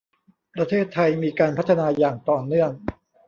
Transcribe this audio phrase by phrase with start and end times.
[0.55, 2.71] ประเทศไทยมีการพัฒนาอย่างต่อเนื่อง